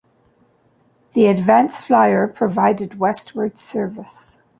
The 1.13 1.27
"Advance 1.27 1.85
Flyer" 1.85 2.27
provided 2.27 2.97
westward 2.97 3.59
service. 3.59 4.41